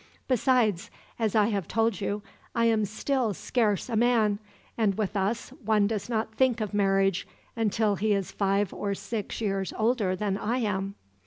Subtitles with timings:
[0.27, 2.23] Besides, as I have told you,
[2.55, 4.39] I am still scarce a man;
[4.75, 9.41] and with us, one does not think of marriage until he is five or six
[9.41, 10.95] years older than I am."